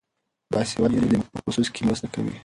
[0.51, 2.33] باسواده نجونې د میوو په پروسس کې مرسته کوي.